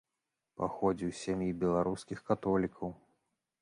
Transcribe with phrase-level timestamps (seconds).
[0.61, 2.89] Паходзіў з сям'і беларускіх католікаў.